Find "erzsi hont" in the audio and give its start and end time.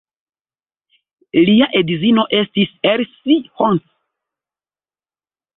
2.95-3.87